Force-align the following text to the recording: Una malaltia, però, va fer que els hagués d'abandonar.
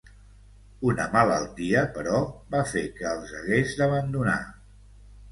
Una 0.91 1.03
malaltia, 1.15 1.83
però, 1.97 2.21
va 2.55 2.61
fer 2.71 2.83
que 2.95 3.05
els 3.09 3.35
hagués 3.41 3.75
d'abandonar. 3.83 4.39